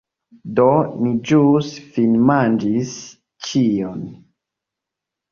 Do, 0.59 0.63
ni 0.99 1.09
ĵus 1.31 1.67
finmanĝis 1.97 2.93
ĉion 3.49 4.01